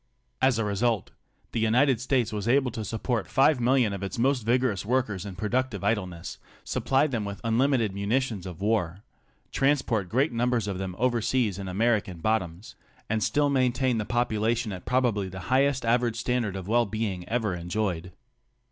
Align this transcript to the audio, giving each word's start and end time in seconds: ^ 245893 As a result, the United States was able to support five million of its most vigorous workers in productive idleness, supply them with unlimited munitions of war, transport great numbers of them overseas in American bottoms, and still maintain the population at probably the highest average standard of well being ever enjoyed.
^ 0.01 0.03
245893 0.41 0.47
As 0.47 0.57
a 0.57 0.65
result, 0.65 1.11
the 1.51 1.59
United 1.59 2.01
States 2.01 2.33
was 2.33 2.47
able 2.47 2.71
to 2.71 2.83
support 2.83 3.27
five 3.27 3.59
million 3.59 3.93
of 3.93 4.01
its 4.01 4.17
most 4.17 4.41
vigorous 4.41 4.83
workers 4.83 5.27
in 5.27 5.35
productive 5.35 5.83
idleness, 5.83 6.39
supply 6.63 7.05
them 7.05 7.23
with 7.23 7.39
unlimited 7.43 7.93
munitions 7.93 8.47
of 8.47 8.61
war, 8.61 9.03
transport 9.51 10.09
great 10.09 10.31
numbers 10.33 10.67
of 10.67 10.79
them 10.79 10.95
overseas 10.97 11.59
in 11.59 11.67
American 11.67 12.17
bottoms, 12.17 12.73
and 13.11 13.23
still 13.23 13.51
maintain 13.51 13.99
the 13.99 14.03
population 14.03 14.71
at 14.71 14.85
probably 14.85 15.29
the 15.29 15.41
highest 15.53 15.85
average 15.85 16.15
standard 16.15 16.55
of 16.55 16.67
well 16.67 16.87
being 16.87 17.29
ever 17.29 17.53
enjoyed. 17.53 18.11